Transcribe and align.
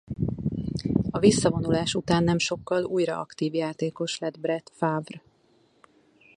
A 1.11 1.19
visszavonulás 1.19 1.95
után 1.95 2.23
nem 2.23 2.37
sokkal 2.37 2.83
újra 2.83 3.19
aktív 3.19 3.53
játékos 3.53 4.17
lett 4.19 4.39
Brett 4.39 4.69
Favre. 4.73 5.21